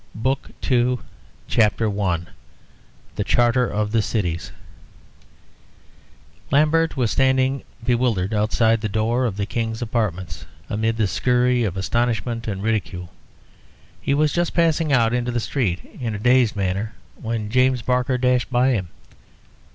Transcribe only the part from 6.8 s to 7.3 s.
was